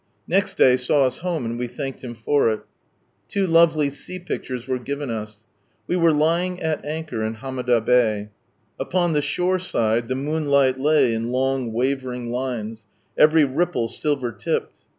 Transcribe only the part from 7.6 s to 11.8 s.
Bay. Upon the shore side, the moon light lay in long